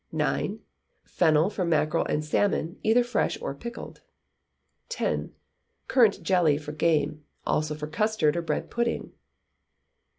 ix. 0.11 0.55
Fennel 1.03 1.51
for 1.51 1.63
mackerel 1.63 2.07
and 2.09 2.25
salmon, 2.25 2.79
either 2.81 3.03
fresh 3.03 3.39
or 3.39 3.53
pickled. 3.53 4.01
x. 4.99 5.29
Currant 5.87 6.23
jelly 6.23 6.57
for 6.57 6.71
game, 6.71 7.23
also 7.45 7.75
for 7.75 7.85
custard 7.85 8.35
or 8.35 8.41
bread 8.41 8.71
pudding. 8.71 9.11